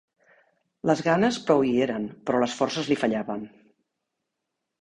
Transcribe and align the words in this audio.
Les 0.89 1.03
ganes 1.07 1.37
prou 1.49 1.61
hi 1.67 1.73
eren, 1.87 2.09
però 2.31 2.41
les 2.45 2.57
forces 2.63 2.91
li 2.93 3.01
fallaven. 3.05 3.45